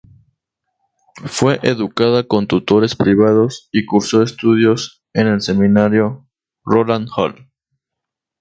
Fue 1.27 1.59
educada 1.61 2.27
con 2.27 2.47
tutores 2.47 2.95
privados, 2.95 3.69
y 3.71 3.85
cursó 3.85 4.23
estudios 4.23 5.03
en 5.13 5.27
el 5.27 5.41
Seminario 5.41 6.27
Roland 6.65 7.07
Hall. 7.15 7.51